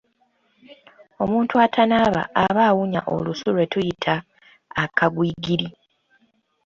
Omuntu 1.23 1.53
atanaaba 1.65 2.23
aba 2.43 2.61
awunya 2.69 3.01
olusu 3.15 3.47
lwe 3.55 3.65
tuyita 3.71 4.15
"Akagwigiri". 4.83 5.67